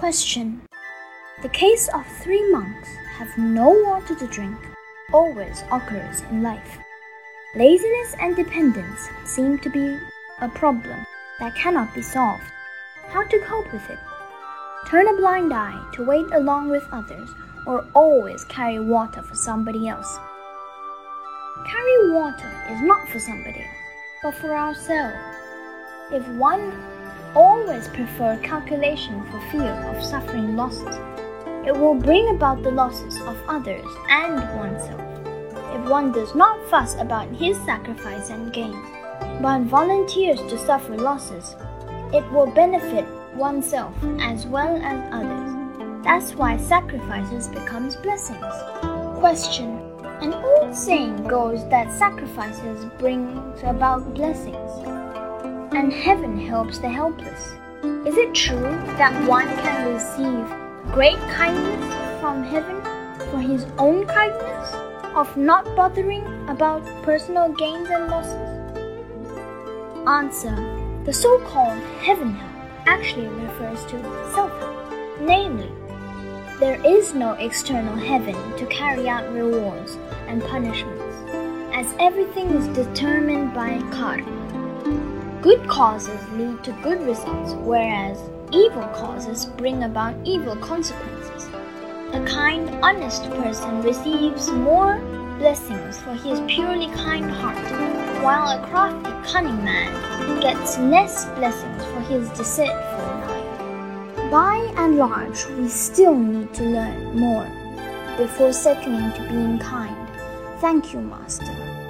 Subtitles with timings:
[0.00, 0.62] Question
[1.42, 4.56] The case of three monks have no water to drink
[5.12, 6.78] always occurs in life.
[7.54, 9.98] Laziness and dependence seem to be
[10.40, 11.04] a problem
[11.38, 12.42] that cannot be solved.
[13.08, 13.98] How to cope with it?
[14.88, 17.28] Turn a blind eye to wait along with others
[17.66, 20.18] or always carry water for somebody else.
[21.66, 23.76] Carry water is not for somebody else,
[24.22, 25.36] but for ourselves.
[26.10, 26.72] If one
[27.34, 30.96] always prefer calculation for fear of suffering losses,
[31.66, 35.00] it will bring about the losses of others and oneself.
[35.74, 38.86] If one does not fuss about his sacrifice and gains,
[39.40, 41.54] but volunteers to suffer losses,
[42.12, 46.04] it will benefit oneself as well as others.
[46.04, 48.40] That's why sacrifices becomes blessings.
[49.18, 49.78] Question
[50.22, 54.70] An old saying goes that sacrifices brings about blessings,
[55.72, 57.52] and heaven helps the helpless.
[58.06, 62.80] Is it true that one can receive great kindness from heaven
[63.30, 64.74] for his own kindness
[65.14, 68.60] of not bothering about personal gains and losses?
[70.06, 70.56] Answer
[71.04, 72.50] The so called heaven help
[72.86, 74.02] actually refers to
[74.34, 75.70] self help, namely,
[76.58, 81.14] there is no external heaven to carry out rewards and punishments,
[81.72, 84.40] as everything is determined by karma.
[85.42, 88.18] Good causes lead to good results, whereas
[88.52, 91.48] evil causes bring about evil consequences.
[92.12, 94.98] A kind, honest person receives more
[95.38, 97.56] blessings for his purely kind heart,
[98.22, 104.30] while a crafty, cunning man gets less blessings for his deceitful life.
[104.30, 107.50] By and large, we still need to learn more
[108.18, 109.96] before settling to being kind.
[110.60, 111.89] Thank you, Master.